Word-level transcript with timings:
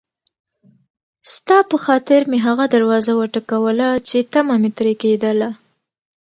ستا 1.33 1.57
په 1.69 1.77
خاطر 1.85 2.21
مې 2.31 2.39
هغه 2.47 2.65
دروازه 2.75 3.11
وټکوله 3.15 3.89
چې 4.07 4.17
طمعه 4.33 4.55
مې 4.61 4.69
ترې 4.77 4.93
کېدله. 5.01 5.49